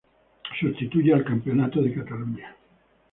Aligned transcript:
Sustituye 0.59 1.13
al 1.13 1.23
campeonato 1.23 1.79
de 1.79 1.93
Cataluña. 1.93 2.55